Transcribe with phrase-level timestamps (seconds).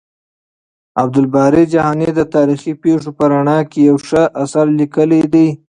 [1.01, 5.47] عبدالباري جهاني د تاريخي پېښو په رڼا کې يو ښه اثر ليکلی دی.